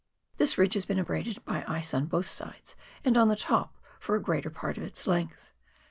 [0.37, 4.15] This ridge has been abraded by ice on both sides, and on the top for
[4.15, 5.53] a greater part of its length.